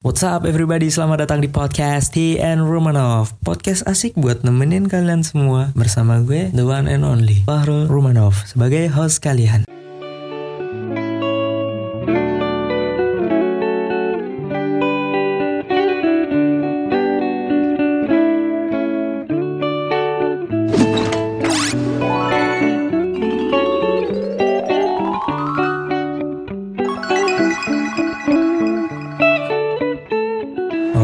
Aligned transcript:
What's 0.00 0.24
up 0.24 0.48
everybody, 0.48 0.88
selamat 0.88 1.28
datang 1.28 1.44
di 1.44 1.52
podcast 1.52 2.16
T 2.16 2.40
and 2.40 2.64
Romanov. 2.64 3.36
Podcast 3.44 3.84
asik 3.84 4.16
buat 4.16 4.40
nemenin 4.40 4.88
kalian 4.88 5.20
semua 5.20 5.76
Bersama 5.76 6.24
gue, 6.24 6.48
the 6.56 6.64
one 6.64 6.88
and 6.88 7.04
only 7.04 7.44
Fahrul 7.44 7.84
Romanov 7.84 8.32
Sebagai 8.48 8.88
host 8.88 9.20
kalian 9.20 9.68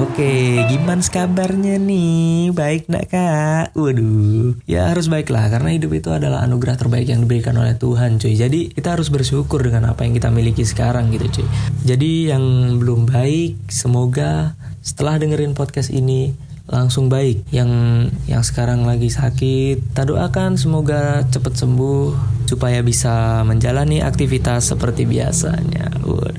Oke, 0.07 0.63
gimana 0.71 1.03
kabarnya 1.03 1.83
nih? 1.83 2.55
Baik 2.55 2.87
nak 2.87 3.11
kak? 3.11 3.75
Waduh, 3.75 4.55
ya 4.63 4.95
harus 4.95 5.11
baik 5.11 5.35
lah 5.35 5.51
karena 5.51 5.75
hidup 5.75 5.99
itu 5.99 6.15
adalah 6.15 6.47
anugerah 6.47 6.79
terbaik 6.79 7.11
yang 7.11 7.27
diberikan 7.27 7.59
oleh 7.59 7.75
Tuhan 7.75 8.23
cuy 8.23 8.39
Jadi 8.39 8.71
kita 8.71 8.95
harus 8.95 9.11
bersyukur 9.11 9.67
dengan 9.67 9.91
apa 9.91 10.07
yang 10.07 10.15
kita 10.15 10.31
miliki 10.31 10.63
sekarang 10.63 11.11
gitu 11.11 11.43
cuy 11.43 11.47
Jadi 11.83 12.31
yang 12.31 12.45
belum 12.79 13.11
baik, 13.11 13.67
semoga 13.67 14.55
setelah 14.79 15.19
dengerin 15.19 15.59
podcast 15.59 15.91
ini 15.91 16.31
langsung 16.71 17.11
baik 17.11 17.47
yang 17.55 17.71
yang 18.27 18.43
sekarang 18.43 18.87
lagi 18.87 19.07
sakit 19.07 19.95
kita 19.95 20.03
doakan 20.03 20.59
semoga 20.59 21.23
cepat 21.31 21.63
sembuh 21.63 22.11
supaya 22.51 22.83
bisa 22.83 23.47
menjalani 23.47 24.03
aktivitas 24.03 24.75
seperti 24.75 25.07
biasanya 25.07 25.91
Waduh. 26.03 26.36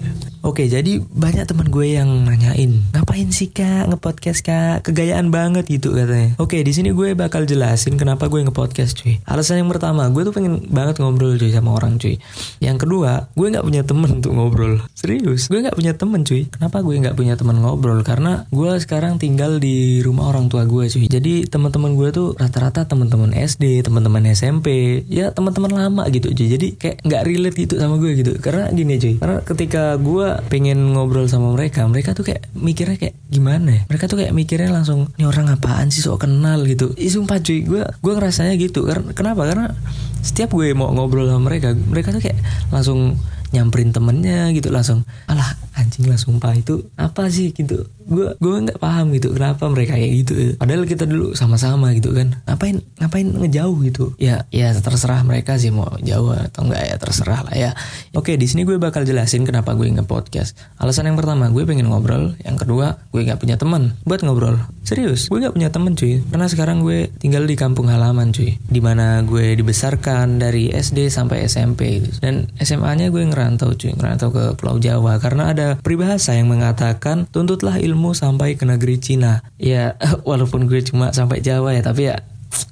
Oke, 0.47 0.63
jadi 0.71 1.03
banyak 1.03 1.43
teman 1.43 1.67
gue 1.67 1.99
yang 1.99 2.07
nanyain, 2.23 2.79
ngapain 2.95 3.27
sih 3.35 3.51
kak 3.51 3.91
ngepodcast 3.91 4.47
kak? 4.47 4.88
Kegayaan 4.88 5.27
banget 5.27 5.67
gitu 5.67 5.91
katanya. 5.91 6.39
Oke, 6.39 6.63
di 6.63 6.72
sini 6.72 6.95
gue 6.95 7.19
bakal 7.19 7.44
jelasin 7.44 7.99
kenapa 7.99 8.31
gue 8.31 8.47
ngepodcast 8.47 8.95
cuy. 8.95 9.19
Alasan 9.27 9.59
yang 9.59 9.67
pertama, 9.67 10.07
gue 10.07 10.23
tuh 10.23 10.31
pengen 10.31 10.63
banget 10.72 11.03
ngobrol 11.03 11.35
cuy 11.35 11.52
sama 11.52 11.75
orang 11.75 11.99
cuy. 11.99 12.16
Yang 12.63 12.88
kedua, 12.88 13.27
gue 13.35 13.47
nggak 13.52 13.66
punya 13.67 13.83
temen 13.83 14.23
untuk 14.23 14.31
ngobrol. 14.39 14.80
Serius, 14.95 15.52
gue 15.52 15.67
nggak 15.67 15.75
punya 15.75 15.99
temen 15.99 16.23
cuy. 16.23 16.47
Kenapa 16.47 16.79
gue 16.79 16.95
nggak 16.95 17.16
punya 17.19 17.35
temen 17.35 17.59
ngobrol? 17.59 18.00
Karena 18.07 18.47
gue 18.47 18.72
sekarang 18.79 19.19
tinggal 19.19 19.59
di 19.59 20.00
rumah 20.00 20.31
orang 20.31 20.47
tua 20.47 20.63
gue 20.63 20.88
cuy. 20.88 21.11
Jadi 21.11 21.44
teman-teman 21.52 21.91
gue 22.00 22.16
tuh 22.16 22.39
rata-rata 22.39 22.88
teman-teman 22.88 23.35
SD, 23.35 23.83
teman-teman 23.83 24.23
SMP, 24.31 25.03
ya 25.11 25.35
teman-teman 25.35 25.75
lama 25.75 26.07
gitu 26.07 26.31
cuy. 26.31 26.47
Jadi 26.47 26.79
kayak 26.79 27.03
nggak 27.03 27.22
relate 27.27 27.57
gitu 27.67 27.75
sama 27.83 28.00
gue 28.00 28.16
gitu. 28.16 28.39
Karena 28.39 28.72
gini 28.72 28.95
cuy, 28.95 29.19
karena 29.19 29.44
ketika 29.44 30.00
gue 30.00 30.36
pengen 30.45 30.93
ngobrol 30.93 31.25
sama 31.25 31.53
mereka 31.57 31.85
mereka 31.89 32.13
tuh 32.13 32.27
kayak 32.27 32.45
mikirnya 32.53 32.97
kayak 33.02 33.16
gimana 33.27 33.69
ya? 33.73 33.81
Mereka 33.89 34.05
tuh 34.05 34.17
kayak 34.21 34.33
mikirnya 34.38 34.69
langsung 34.69 35.09
ini 35.17 35.25
orang 35.25 35.49
apaan 35.49 35.89
sih 35.89 36.05
sok 36.05 36.29
kenal 36.29 36.61
gitu. 36.69 36.94
Sumpah 36.94 37.41
cuy 37.41 37.66
gue 37.66 37.81
gue 37.81 38.13
ngerasanya 38.13 38.53
gitu. 38.61 38.85
Kenapa? 39.17 39.47
Karena 39.49 39.73
setiap 40.21 40.53
gue 40.53 40.73
mau 40.77 40.91
ngobrol 40.94 41.29
sama 41.29 41.49
mereka 41.49 41.73
mereka 41.73 42.11
tuh 42.13 42.21
kayak 42.21 42.38
langsung 42.69 43.17
nyamperin 43.55 43.95
temennya 43.95 44.52
gitu 44.52 44.67
langsung 44.67 45.07
alah 45.31 45.55
anjing 45.78 46.09
lah 46.09 46.17
sumpah. 46.17 46.58
Itu 46.58 46.89
apa 46.97 47.30
sih 47.30 47.53
gitu? 47.53 47.86
Gue 48.08 48.33
gue 48.39 48.56
nggak 48.66 48.80
paham 48.81 49.14
gitu 49.14 49.36
kenapa 49.38 49.70
mereka 49.70 49.94
kayak 49.94 50.11
gitu. 50.25 50.34
Padahal 50.58 50.84
kita 50.89 51.06
dulu 51.06 51.38
sama-sama 51.38 51.94
gitu 51.94 52.16
kan. 52.17 52.34
Ngapain 52.50 52.81
ngapain 52.97 53.28
ngejauh 53.30 53.78
gitu? 53.86 54.06
Ya 54.17 54.50
ya 54.50 54.73
terserah 54.73 55.22
mereka 55.22 55.59
sih 55.61 55.69
mau 55.69 55.92
jauh 56.02 56.34
atau 56.34 56.66
enggak 56.66 56.84
ya 56.88 56.95
terserah 56.97 57.45
lah 57.45 57.56
ya. 57.56 57.72
Oke 58.17 58.39
di 58.39 58.47
sini 58.50 58.66
gue 58.66 58.80
bakal 58.81 59.06
jelasin 59.06 59.45
kenapa 59.45 59.75
gue 59.78 59.86
nge 59.92 60.08
podcast. 60.08 60.58
Alasan 60.81 61.11
yang 61.11 61.19
pertama 61.19 61.52
gue 61.52 61.67
pengen 61.67 61.91
ngobrol. 61.91 62.34
Yang 62.41 62.66
kedua 62.66 62.97
gue 63.12 63.22
nggak 63.28 63.39
punya 63.44 63.59
teman 63.59 63.94
buat 64.08 64.23
ngobrol. 64.23 64.58
Serius 64.88 65.28
gue 65.28 65.38
nggak 65.44 65.53
punya 65.53 65.69
teman 65.69 65.94
cuy. 65.94 66.23
Karena 66.31 66.47
sekarang 66.47 66.88
gue 66.88 67.12
tinggal 67.19 67.44
di 67.44 67.59
kampung 67.59 67.91
halaman 67.91 68.31
cuy. 68.31 68.56
Di 68.56 68.80
mana 68.80 69.19
gue 69.28 69.53
dibesarkan 69.59 70.39
dari 70.39 70.72
SD 70.72 71.12
sampai 71.12 71.44
SMP 71.46 72.00
gitu. 72.00 72.24
dan 72.24 72.47
SMA-nya 72.56 73.12
gue 73.12 73.19
ngerantau 73.19 73.75
cuy. 73.75 73.91
Ngerantau 73.91 74.31
ke 74.31 74.44
Pulau 74.56 74.80
Jawa. 74.80 75.19
Karena 75.19 75.51
ada 75.51 75.66
peribahasa 75.75 76.39
yang 76.39 76.47
mengatakan 76.47 77.28
tuntutlah 77.28 77.75
ilmu 77.81 78.16
sampai 78.16 78.55
ke 78.55 78.63
negeri 78.63 79.01
Cina. 79.03 79.44
Ya 79.59 80.00
walaupun 80.29 80.72
gue 80.72 80.79
cuma 80.88 81.11
sampai 81.11 81.44
Jawa 81.44 81.75
ya 81.75 81.83
tapi 81.83 82.07
ya 82.13 82.23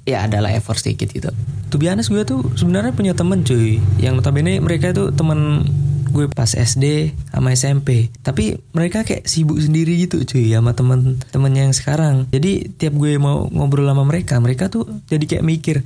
ya 0.08 0.24
adalah 0.24 0.54
effort 0.56 0.80
sedikit 0.80 1.12
gitu. 1.12 1.28
Tuh 1.68 1.78
biasa 1.78 2.08
gue 2.08 2.24
tuh 2.24 2.40
sebenarnya 2.56 2.96
punya 2.96 3.12
temen 3.12 3.44
cuy 3.44 3.76
yang 4.00 4.16
notabene 4.16 4.56
mereka 4.64 4.96
itu 4.96 5.12
temen 5.12 5.68
gue 6.16 6.32
pas 6.32 6.48
SD 6.48 7.12
sama 7.28 7.52
SMP 7.52 8.08
tapi 8.24 8.56
mereka 8.72 9.04
kayak 9.04 9.28
sibuk 9.28 9.60
sendiri 9.60 10.00
gitu 10.00 10.24
cuy 10.24 10.48
sama 10.48 10.72
temen-temen 10.72 11.52
yang 11.52 11.70
sekarang 11.76 12.24
jadi 12.32 12.72
tiap 12.72 12.96
gue 12.96 13.20
mau 13.20 13.44
ngobrol 13.52 13.84
sama 13.84 14.08
mereka 14.08 14.40
mereka 14.40 14.72
tuh 14.72 14.88
jadi 15.12 15.36
kayak 15.36 15.44
mikir 15.44 15.76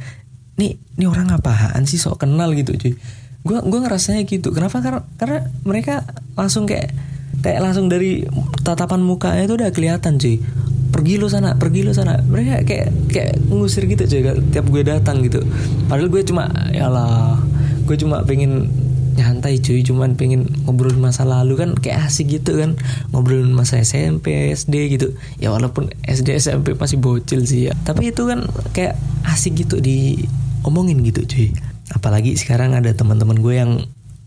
nih 0.54 0.78
nih 1.00 1.08
orang 1.10 1.34
apaan 1.34 1.82
sih 1.88 1.98
sok 1.98 2.22
kenal 2.22 2.54
gitu 2.54 2.78
cuy 2.78 2.94
gue 3.40 3.56
gue 3.56 3.80
ngerasanya 3.80 4.22
gitu. 4.28 4.52
Kenapa? 4.52 4.84
Karena 4.84 5.00
karena 5.16 5.38
mereka 5.64 6.04
langsung 6.36 6.68
kayak 6.68 6.92
kayak 7.40 7.60
langsung 7.64 7.88
dari 7.88 8.28
tatapan 8.60 9.00
mukanya 9.00 9.48
itu 9.48 9.54
udah 9.56 9.70
kelihatan 9.72 10.20
cuy. 10.20 10.36
Pergi 10.90 11.16
lo 11.16 11.30
sana 11.32 11.56
pergi 11.56 11.80
lo 11.86 11.96
sana. 11.96 12.20
Mereka 12.20 12.68
kayak 12.68 12.88
kayak 13.08 13.34
ngusir 13.48 13.88
gitu 13.88 14.04
cuy 14.04 14.20
tiap 14.52 14.66
gue 14.68 14.82
datang 14.84 15.24
gitu. 15.24 15.40
Padahal 15.88 16.12
gue 16.12 16.22
cuma 16.26 16.52
ya 16.74 16.92
lah 16.92 17.40
gue 17.88 17.96
cuma 17.96 18.20
pengen 18.28 18.68
nyantai 19.16 19.56
cuy. 19.64 19.80
Cuman 19.88 20.20
pengen 20.20 20.44
ngobrol 20.68 20.92
masa 21.00 21.24
lalu 21.24 21.56
kan. 21.56 21.72
Kayak 21.80 22.12
asik 22.12 22.28
gitu 22.28 22.60
kan. 22.60 22.76
Ngobrolin 23.16 23.56
masa 23.56 23.80
SMP 23.80 24.52
SD 24.52 25.00
gitu. 25.00 25.16
Ya 25.40 25.48
walaupun 25.48 25.88
SD 26.04 26.36
SMP 26.36 26.76
masih 26.76 27.00
bocil 27.00 27.48
sih 27.48 27.72
ya. 27.72 27.74
Tapi 27.88 28.12
itu 28.12 28.28
kan 28.28 28.44
kayak 28.76 29.00
asik 29.24 29.64
gitu 29.64 29.80
diomongin 29.80 31.00
gitu 31.00 31.24
cuy 31.24 31.69
apalagi 31.90 32.38
sekarang 32.38 32.74
ada 32.78 32.90
teman-teman 32.94 33.38
gue 33.38 33.54
yang 33.54 33.72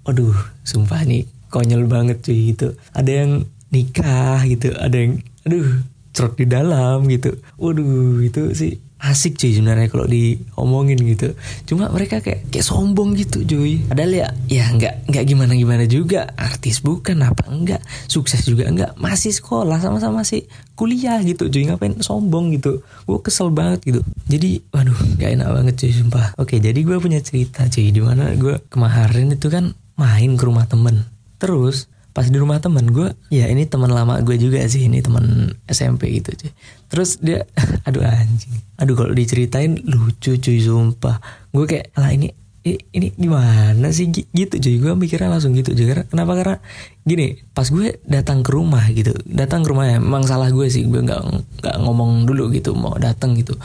aduh 0.03 0.35
sumpah 0.67 1.03
nih 1.07 1.25
konyol 1.47 1.87
banget 1.87 2.19
cuy 2.23 2.53
gitu. 2.53 2.75
Ada 2.91 3.11
yang 3.23 3.31
nikah 3.73 4.45
gitu 4.45 4.69
ada 4.77 4.93
yang 4.93 5.23
aduh 5.47 5.81
cerot 6.13 6.37
di 6.37 6.45
dalam 6.45 7.09
gitu. 7.09 7.39
Waduh 7.57 8.21
itu 8.21 8.53
sih 8.53 8.77
asik 9.03 9.35
cuy 9.35 9.51
sebenarnya 9.51 9.91
kalau 9.91 10.07
diomongin 10.07 10.95
gitu. 11.03 11.35
Cuma 11.67 11.91
mereka 11.91 12.23
kayak 12.23 12.47
kayak 12.47 12.63
sombong 12.63 13.19
gitu 13.19 13.43
cuy. 13.43 13.83
Padahal 13.83 14.11
ya 14.15 14.27
ya 14.47 14.65
nggak 14.71 15.11
nggak 15.11 15.23
gimana 15.27 15.53
gimana 15.59 15.83
juga. 15.83 16.31
Artis 16.39 16.79
bukan 16.79 17.19
apa 17.19 17.51
enggak. 17.51 17.83
Sukses 18.07 18.47
juga 18.47 18.71
enggak. 18.71 18.95
Masih 18.95 19.35
sekolah 19.35 19.83
sama-sama 19.83 20.23
masih 20.23 20.47
kuliah 20.79 21.19
gitu 21.19 21.51
cuy. 21.51 21.67
Ngapain 21.67 21.99
sombong 21.99 22.55
gitu? 22.55 22.79
Gue 23.03 23.19
kesel 23.19 23.51
banget 23.51 23.83
gitu. 23.83 23.99
Jadi 24.31 24.63
waduh 24.71 24.95
nggak 25.19 25.29
enak 25.35 25.49
banget 25.51 25.73
cuy 25.83 25.91
sumpah. 25.91 26.27
Oke 26.39 26.63
jadi 26.63 26.79
gue 26.79 26.97
punya 27.03 27.19
cerita 27.19 27.67
cuy 27.67 27.91
di 27.91 27.99
mana 27.99 28.31
gue 28.39 28.63
kemarin 28.71 29.35
itu 29.35 29.51
kan 29.51 29.75
main 29.99 30.31
ke 30.39 30.43
rumah 30.47 30.63
temen. 30.63 31.03
Terus 31.43 31.91
pas 32.13 32.29
di 32.29 32.37
rumah 32.37 32.61
temen 32.61 32.93
gue 32.93 33.09
ya 33.33 33.49
ini 33.49 33.65
teman 33.65 33.89
lama 33.89 34.21
gue 34.21 34.37
juga 34.37 34.61
sih 34.69 34.85
ini 34.85 35.01
teman 35.01 35.57
SMP 35.65 36.13
gitu 36.21 36.29
cuy. 36.37 36.51
Terus 36.93 37.17
dia 37.17 37.49
aduh 37.89 38.05
anjing. 38.05 38.53
Aduh 38.77 38.93
kalau 38.93 39.17
diceritain 39.17 39.81
lucu 39.81 40.37
cuy 40.37 40.59
sumpah. 40.61 41.17
Gue 41.49 41.65
kayak 41.65 41.89
lah 41.97 42.13
ini 42.13 42.29
ini 42.63 43.11
gimana 43.17 43.89
sih? 43.89 44.13
Gitu 44.13 44.53
cuy. 44.61 44.75
Gue 44.77 44.93
mikirnya 44.93 45.33
langsung 45.33 45.57
gitu 45.57 45.73
karena 45.73 46.05
kenapa? 46.05 46.31
Karena 46.37 46.55
gini 47.01 47.41
pas 47.57 47.65
gue 47.65 47.97
datang 48.05 48.45
ke 48.45 48.49
rumah 48.53 48.85
gitu 48.93 49.11
datang 49.25 49.65
ke 49.65 49.73
rumah 49.73 49.89
ya 49.89 49.97
emang 49.97 50.21
salah 50.29 50.53
gue 50.53 50.69
sih. 50.69 50.85
Gue 50.85 51.01
nggak 51.01 51.21
nggak 51.65 51.75
ngomong 51.81 52.29
dulu 52.29 52.53
gitu 52.53 52.77
mau 52.77 52.93
datang 53.01 53.33
gitu. 53.41 53.57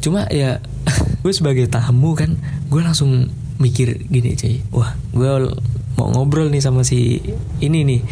Cuma 0.00 0.24
ya 0.32 0.56
gue 1.22 1.32
sebagai 1.36 1.68
tamu 1.68 2.16
kan 2.16 2.32
gue 2.72 2.80
langsung 2.80 3.28
mikir 3.60 4.08
gini 4.08 4.40
cuy. 4.40 4.64
Wah 4.72 4.96
gue 5.12 5.52
mau 5.98 6.12
ngobrol 6.12 6.52
nih 6.52 6.62
sama 6.62 6.86
si 6.86 7.22
ini 7.58 7.80
nih. 7.86 8.02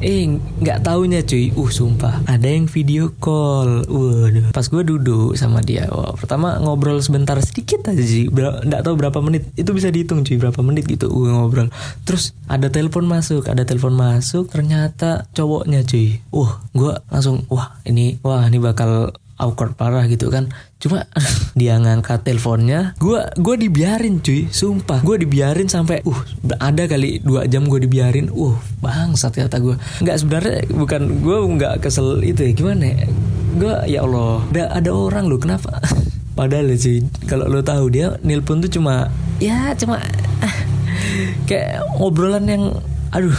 Eh 0.00 0.32
nggak 0.32 0.80
taunya 0.80 1.20
cuy. 1.20 1.52
Uh 1.52 1.68
sumpah. 1.68 2.24
Ada 2.24 2.48
yang 2.48 2.64
video 2.64 3.12
call. 3.20 3.84
Waduh. 3.84 4.48
Pas 4.48 4.64
gue 4.64 4.80
duduk 4.80 5.36
sama 5.36 5.60
dia 5.60 5.92
Wah 5.92 6.16
pertama 6.16 6.56
ngobrol 6.56 7.04
sebentar 7.04 7.36
sedikit 7.44 7.84
aja 7.84 8.00
sih. 8.00 8.32
Nggak 8.32 8.80
tahu 8.80 8.96
berapa 8.96 9.20
menit. 9.20 9.52
Itu 9.60 9.76
bisa 9.76 9.92
dihitung 9.92 10.24
cuy 10.24 10.40
Berapa 10.40 10.64
menit 10.64 10.88
gitu 10.88 11.12
Gue 11.12 11.28
ngobrol. 11.28 11.68
Terus 12.08 12.32
ada 12.48 12.72
telepon 12.72 13.04
masuk 13.04 13.44
Ada 13.52 13.68
telepon 13.68 13.92
masuk. 13.92 14.48
Ternyata 14.48 15.28
cowoknya 15.36 15.84
cuy. 15.84 16.24
Uh 16.32 16.48
gue 16.72 16.96
langsung 17.12 17.44
Wah 17.52 17.76
ini 17.84 18.16
Wah 18.24 18.48
ini 18.48 18.56
bakal 18.56 19.12
awkward 19.40 19.72
parah 19.74 20.04
gitu 20.06 20.28
kan. 20.28 20.52
Cuma 20.76 21.08
dia 21.58 21.80
ngangkat 21.80 22.22
teleponnya 22.22 22.92
gue 23.00 23.20
gue 23.40 23.54
dibiarin 23.56 24.20
cuy 24.20 24.52
sumpah. 24.52 25.00
Gue 25.00 25.16
dibiarin 25.16 25.66
sampai 25.66 26.04
uh 26.04 26.20
ada 26.60 26.84
kali 26.84 27.24
dua 27.24 27.48
jam 27.48 27.64
gue 27.64 27.80
dibiarin. 27.80 28.28
Uh 28.28 28.54
bangsat 28.84 29.32
kata 29.32 29.56
gue 29.58 29.74
nggak 30.04 30.16
sebenarnya 30.20 30.58
bukan 30.76 31.24
gue 31.24 31.38
nggak 31.56 31.74
kesel 31.80 32.20
itu 32.20 32.44
ya. 32.44 32.52
Gimana 32.52 32.84
ya? 32.84 33.08
Gue 33.56 33.74
ya 33.88 33.98
Allah 34.04 34.44
ada 34.52 34.64
ada 34.76 34.90
orang 34.92 35.24
loh. 35.26 35.40
Kenapa? 35.40 35.80
Padahal 36.38 36.72
sih 36.76 37.04
kalau 37.24 37.48
lo 37.48 37.64
tahu 37.64 37.88
dia 37.92 38.16
nelpon 38.20 38.60
tuh 38.60 38.70
cuma 38.70 39.12
ya 39.40 39.72
cuma 39.76 40.00
kayak 41.48 41.80
obrolan 42.00 42.44
yang 42.48 42.64
aduh 43.12 43.34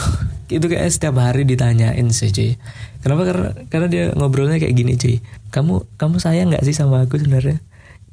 itu 0.52 0.66
kayak 0.68 0.92
setiap 0.92 1.16
hari 1.24 1.48
ditanyain 1.48 2.08
sih 2.12 2.30
cuy 2.36 2.60
kenapa? 3.00 3.24
Karena 3.24 3.50
karena 3.72 3.88
dia 3.88 4.04
ngobrolnya 4.12 4.60
kayak 4.60 4.76
gini 4.76 5.00
cuy 5.00 5.24
kamu 5.50 5.88
kamu 5.96 6.16
sayang 6.20 6.52
nggak 6.52 6.64
sih 6.68 6.76
sama 6.76 7.08
aku 7.08 7.20
sebenarnya? 7.20 7.64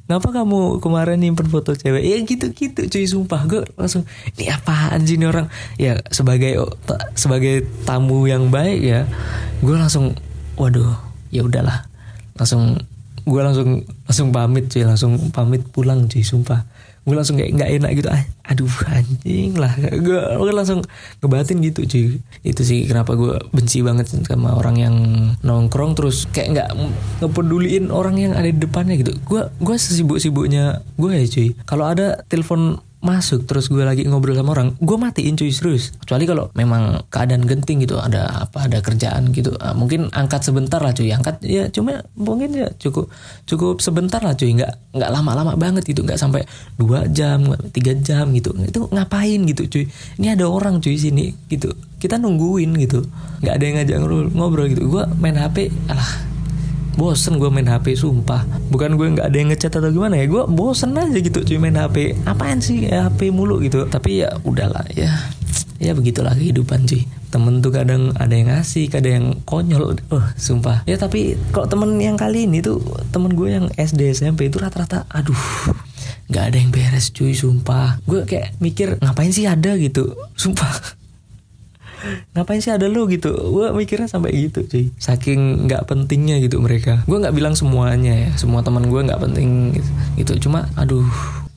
Ngapa 0.08 0.32
kamu 0.32 0.80
kemarin 0.80 1.20
nyimpen 1.20 1.52
foto 1.52 1.76
cewek? 1.76 2.00
Ya 2.00 2.16
gitu-gitu 2.24 2.88
cuy 2.88 3.04
sumpah. 3.04 3.44
Gue 3.44 3.60
langsung 3.76 4.08
ini 4.40 4.48
apaan 4.48 5.04
sih 5.04 5.20
ini 5.20 5.28
orang? 5.28 5.52
Ya 5.76 6.00
sebagai 6.08 6.56
sebagai 7.12 7.68
tamu 7.84 8.24
yang 8.24 8.48
baik 8.48 8.80
ya 8.80 9.04
gue 9.60 9.76
langsung 9.76 10.16
waduh 10.56 10.96
ya 11.28 11.44
udahlah. 11.44 11.84
Langsung 12.40 12.80
gue 13.28 13.40
langsung 13.44 13.84
langsung 14.08 14.28
pamit 14.32 14.72
cuy. 14.72 14.82
Langsung 14.88 15.30
pamit 15.30 15.62
pulang 15.68 16.08
cuy 16.08 16.24
sumpah. 16.24 16.64
Gue 17.08 17.16
langsung 17.16 17.40
kayak 17.40 17.56
nggak 17.56 17.70
enak 17.80 17.90
gitu. 17.96 18.08
Ah, 18.12 18.24
aduh 18.48 18.74
anjing 18.88 19.56
lah. 19.56 19.72
Gue 20.00 20.52
langsung 20.52 20.84
ngebatin 21.20 21.60
gitu 21.64 21.80
cuy. 21.84 22.06
Itu 22.44 22.64
sih 22.64 22.88
kenapa 22.88 23.16
gue 23.16 23.36
benci 23.52 23.84
banget 23.84 24.08
sama 24.12 24.56
orang 24.56 24.76
yang 24.76 24.96
nongkrong 25.44 25.96
terus 25.96 26.28
kayak 26.32 26.56
nggak 26.56 26.68
ngepeduliin 27.24 27.92
orang 27.92 28.16
yang 28.20 28.32
ada 28.32 28.48
di 28.48 28.60
depannya 28.60 28.96
gitu. 29.00 29.16
Gue 29.24 29.48
gue 29.60 29.76
sesibuk 29.76 30.20
sibuknya 30.20 30.84
gue 30.96 31.12
ya 31.12 31.24
cuy. 31.28 31.48
Kalau 31.64 31.84
ada 31.88 32.24
telepon 32.28 32.80
masuk 32.98 33.46
terus 33.46 33.70
gue 33.70 33.86
lagi 33.86 34.02
ngobrol 34.02 34.34
sama 34.34 34.58
orang 34.58 34.74
gue 34.82 34.96
matiin 34.98 35.38
cuy 35.38 35.54
serius. 35.54 35.94
Kecuali 36.02 36.26
kalau 36.26 36.50
memang 36.58 37.06
keadaan 37.10 37.46
genting 37.46 37.86
gitu 37.86 38.02
ada 38.02 38.48
apa 38.48 38.66
ada 38.66 38.82
kerjaan 38.82 39.30
gitu. 39.30 39.54
Uh, 39.54 39.74
mungkin 39.78 40.10
angkat 40.10 40.42
sebentar 40.42 40.82
lah 40.82 40.90
cuy 40.90 41.14
angkat 41.14 41.38
ya 41.46 41.70
cuma 41.70 42.02
mungkin 42.18 42.58
ya 42.58 42.68
cukup 42.74 43.06
cukup 43.46 43.78
sebentar 43.78 44.18
lah 44.18 44.34
cuy. 44.34 44.50
Nggak 44.50 44.98
nggak 44.98 45.10
lama-lama 45.14 45.54
banget 45.54 45.86
gitu 45.86 46.02
nggak 46.02 46.18
sampai 46.18 46.42
dua 46.74 47.06
jam 47.06 47.54
tiga 47.70 47.94
jam 47.94 48.34
gitu. 48.34 48.50
Itu 48.66 48.90
ngapain 48.90 49.46
gitu 49.46 49.70
cuy? 49.70 49.84
Ini 50.18 50.34
ada 50.34 50.50
orang 50.50 50.82
cuy 50.82 50.98
sini 50.98 51.30
gitu. 51.46 51.70
Kita 52.02 52.18
nungguin 52.18 52.74
gitu. 52.82 53.06
Nggak 53.46 53.54
ada 53.54 53.64
yang 53.64 53.76
ngajak 53.78 53.96
ngobrol 54.02 54.26
ngobrol 54.34 54.66
gitu. 54.70 54.82
Gue 54.90 55.04
main 55.22 55.38
hp 55.38 55.70
alah 55.86 56.37
bosen 56.98 57.38
gue 57.38 57.46
main 57.46 57.70
HP 57.70 57.94
sumpah. 57.94 58.42
Bukan 58.74 58.98
gue 58.98 59.06
nggak 59.14 59.30
ada 59.30 59.36
yang 59.38 59.54
ngechat 59.54 59.78
atau 59.78 59.94
gimana 59.94 60.18
ya 60.18 60.26
gue 60.26 60.42
bosen 60.50 60.98
aja 60.98 61.14
gitu 61.14 61.46
cuy 61.46 61.58
main 61.62 61.78
HP 61.78 62.18
apaan 62.26 62.58
sih 62.58 62.90
ya, 62.90 63.06
HP 63.06 63.30
mulu 63.30 63.62
gitu. 63.62 63.86
Tapi 63.86 64.26
ya 64.26 64.34
udahlah 64.42 64.82
ya. 64.98 65.14
Ya 65.78 65.94
begitulah 65.94 66.34
kehidupan 66.34 66.90
cuy. 66.90 67.06
Temen 67.30 67.62
tuh 67.62 67.70
kadang 67.70 68.10
ada 68.18 68.34
yang 68.34 68.50
ngasih 68.50 68.90
kadang 68.90 69.12
yang 69.14 69.26
konyol. 69.46 69.94
Oh 70.10 70.26
sumpah. 70.34 70.82
Ya 70.90 70.98
tapi 70.98 71.38
kalau 71.54 71.70
temen 71.70 72.02
yang 72.02 72.18
kali 72.18 72.50
ini 72.50 72.58
tuh 72.58 72.82
temen 73.14 73.38
gue 73.38 73.54
yang 73.54 73.70
SD 73.78 74.10
SMP 74.18 74.50
itu 74.50 74.58
rata-rata 74.58 75.06
aduh 75.06 75.38
nggak 76.28 76.44
ada 76.50 76.56
yang 76.58 76.74
beres 76.74 77.14
cuy 77.14 77.30
sumpah. 77.30 78.02
Gue 78.10 78.26
kayak 78.26 78.58
mikir 78.58 78.98
ngapain 78.98 79.30
sih 79.30 79.46
ada? 79.46 79.78
gitu. 79.78 80.18
Sumpah 80.34 80.97
ngapain 82.36 82.60
sih 82.62 82.72
ada 82.72 82.86
lu 82.86 83.08
gitu? 83.08 83.32
Gue 83.32 83.72
mikirnya 83.72 84.08
sampai 84.10 84.34
gitu 84.36 84.64
cuy. 84.64 84.92
Saking 84.98 85.66
nggak 85.66 85.88
pentingnya 85.88 86.38
gitu 86.42 86.60
mereka. 86.60 87.02
Gue 87.08 87.18
nggak 87.20 87.34
bilang 87.34 87.54
semuanya 87.56 88.14
ya. 88.14 88.30
Semua 88.36 88.60
teman 88.62 88.86
gue 88.86 89.00
nggak 89.00 89.20
penting 89.20 89.76
gitu. 89.76 89.90
gitu. 90.20 90.32
Cuma 90.48 90.68
aduh 90.78 91.06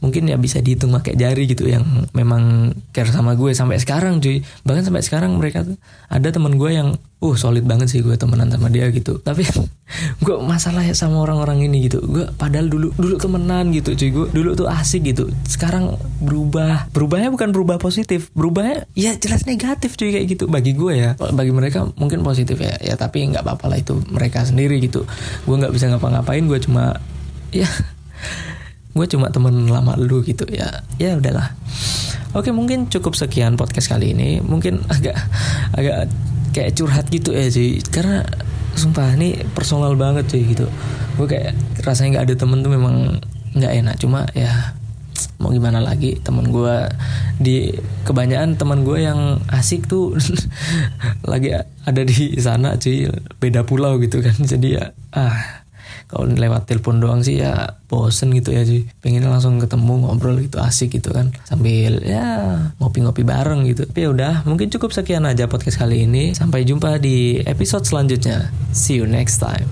mungkin 0.01 0.25
ya 0.25 0.35
bisa 0.35 0.57
dihitung 0.59 0.91
pakai 0.97 1.13
jari 1.13 1.45
gitu 1.45 1.69
yang 1.69 1.85
memang 2.17 2.73
care 2.89 3.07
sama 3.07 3.37
gue 3.37 3.53
sampai 3.53 3.77
sekarang 3.77 4.17
cuy. 4.17 4.41
Bahkan 4.65 4.89
sampai 4.89 5.05
sekarang 5.05 5.37
mereka 5.37 5.61
tuh 5.61 5.77
ada 6.09 6.27
teman 6.33 6.57
gue 6.57 6.73
yang 6.73 6.97
uh 7.21 7.37
solid 7.37 7.61
banget 7.69 7.93
sih 7.93 8.01
gue 8.01 8.17
temenan 8.17 8.49
sama 8.49 8.73
dia 8.73 8.89
gitu. 8.89 9.21
Tapi 9.27 9.45
gue 10.25 10.35
masalah 10.41 10.81
ya 10.81 10.97
sama 10.97 11.21
orang-orang 11.21 11.69
ini 11.69 11.85
gitu. 11.85 12.01
Gue 12.01 12.25
padahal 12.33 12.67
dulu 12.67 12.89
dulu 12.97 13.15
temenan 13.21 13.69
gitu 13.69 13.93
cuy. 13.93 14.09
Gue 14.09 14.27
dulu 14.33 14.57
tuh 14.57 14.67
asik 14.67 15.05
gitu. 15.13 15.29
Sekarang 15.45 16.01
berubah. 16.17 16.89
Berubahnya 16.89 17.29
bukan 17.29 17.53
berubah 17.53 17.77
positif 17.77 18.33
berubahnya 18.33 18.89
ya 18.97 19.13
jelas 19.21 19.45
negatif 19.45 20.01
cuy 20.01 20.17
kayak 20.17 20.25
gitu. 20.33 20.49
Bagi 20.49 20.73
gue 20.73 20.93
ya 20.97 21.13
bagi 21.13 21.53
mereka 21.53 21.85
mungkin 21.93 22.25
positif 22.25 22.57
ya. 22.57 22.73
Ya 22.81 22.97
tapi 22.97 23.21
nggak 23.29 23.45
apa-apa 23.45 23.69
lah 23.69 23.77
itu 23.77 24.01
mereka 24.09 24.41
sendiri 24.41 24.81
gitu. 24.81 25.05
Gue 25.45 25.55
nggak 25.61 25.77
bisa 25.77 25.93
ngapa-ngapain 25.93 26.41
gue 26.49 26.57
cuma 26.57 26.97
ya 27.53 27.69
gue 28.91 29.05
cuma 29.07 29.31
temen 29.31 29.71
lama 29.71 29.95
lu 29.95 30.19
gitu 30.23 30.43
ya 30.51 30.83
ya 30.99 31.15
udahlah. 31.15 31.55
Oke 32.31 32.51
mungkin 32.55 32.87
cukup 32.87 33.15
sekian 33.15 33.55
podcast 33.59 33.91
kali 33.91 34.15
ini. 34.15 34.39
Mungkin 34.39 34.83
agak 34.87 35.15
agak 35.75 36.11
kayak 36.51 36.75
curhat 36.75 37.07
gitu 37.11 37.31
ya 37.31 37.47
sih 37.47 37.79
karena 37.91 38.23
sumpah 38.75 39.15
ini 39.15 39.43
personal 39.51 39.95
banget 39.95 40.31
sih 40.31 40.43
gitu. 40.43 40.67
Gue 41.15 41.27
kayak 41.27 41.55
rasanya 41.83 42.19
nggak 42.19 42.25
ada 42.31 42.35
temen 42.35 42.59
tuh 42.63 42.71
memang 42.71 42.95
nggak 43.55 43.73
enak. 43.83 43.95
Cuma 43.99 44.27
ya 44.35 44.75
mau 45.41 45.49
gimana 45.49 45.81
lagi 45.81 46.21
temen 46.21 46.53
gue 46.53 46.75
di 47.41 47.73
kebanyakan 48.05 48.55
teman 48.55 48.85
gue 48.85 49.01
yang 49.01 49.41
asik 49.49 49.89
tuh 49.89 50.13
lagi 51.31 51.51
ada 51.57 52.01
di 52.05 52.37
sana 52.37 52.77
cuy 52.79 53.07
beda 53.39 53.63
pulau 53.63 53.99
gitu 53.99 54.19
kan. 54.19 54.35
Jadi 54.35 54.79
ya 54.79 54.91
ah 55.15 55.60
kalau 56.11 56.27
lewat 56.27 56.67
telepon 56.67 56.99
doang 56.99 57.23
sih 57.23 57.41
ya 57.41 57.79
bosen 57.87 58.31
gitu 58.35 58.51
ya 58.51 58.63
sih 58.67 58.87
pengen 58.99 59.27
langsung 59.27 59.59
ketemu 59.59 60.07
ngobrol 60.07 60.37
gitu 60.39 60.59
asik 60.61 60.99
gitu 60.99 61.11
kan. 61.11 61.31
Sambil 61.47 62.03
ya 62.03 62.59
ngopi-ngopi 62.77 63.23
bareng 63.25 63.65
gitu. 63.67 63.87
Tapi 63.87 63.99
ya 64.05 64.09
udah 64.11 64.33
mungkin 64.45 64.69
cukup 64.69 64.91
sekian 64.93 65.25
aja 65.25 65.49
podcast 65.49 65.81
kali 65.81 66.05
ini. 66.05 66.37
Sampai 66.37 66.63
jumpa 66.63 67.01
di 67.01 67.41
episode 67.43 67.83
selanjutnya. 67.83 68.53
See 68.71 68.99
you 68.99 69.07
next 69.09 69.41
time 69.41 69.67